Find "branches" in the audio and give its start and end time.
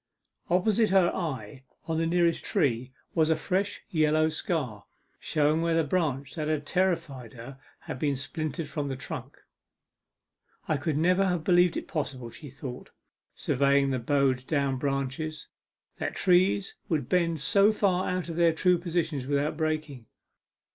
14.77-15.49